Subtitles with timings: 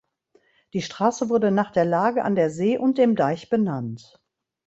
[0.73, 4.19] Die Straße wurde nach der Lage an der See und dem Deich benannt.